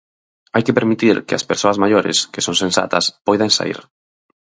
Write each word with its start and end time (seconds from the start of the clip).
Hai 0.53 0.63
que 0.65 0.77
permitir 0.79 1.15
que 1.27 1.35
as 1.39 1.47
persoas 1.51 1.81
maiores, 1.83 2.17
que 2.33 2.43
son 2.45 2.55
sensatas, 2.63 3.05
poidan 3.27 3.51
saír. 3.57 3.79